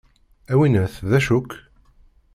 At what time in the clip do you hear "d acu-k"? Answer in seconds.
1.09-1.51